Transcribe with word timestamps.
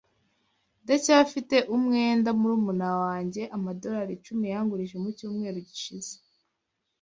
Ndacyafite 0.83 1.57
umwenda 1.75 2.29
murumuna 2.39 2.89
wanjye 3.03 3.41
amadorari 3.55 4.11
icumi 4.17 4.43
yangurije 4.53 4.95
mu 5.03 5.09
cyumweru 5.17 5.57
gishize. 5.69 6.13